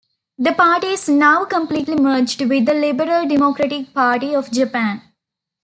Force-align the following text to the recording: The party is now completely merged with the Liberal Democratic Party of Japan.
The 0.39 0.51
party 0.53 0.87
is 0.87 1.07
now 1.09 1.45
completely 1.45 1.93
merged 1.95 2.41
with 2.49 2.65
the 2.65 2.73
Liberal 2.73 3.27
Democratic 3.27 3.93
Party 3.93 4.33
of 4.33 4.49
Japan. 4.49 4.99